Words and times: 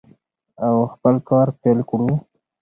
او 0.65 0.73
خپل 0.93 1.15
کار 1.29 1.47
پیل 1.61 1.79
کړو. 1.89 2.09